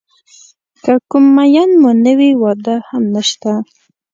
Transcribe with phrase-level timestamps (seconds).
[0.83, 3.51] که کوم مېن مو نه وي واده هم نشته.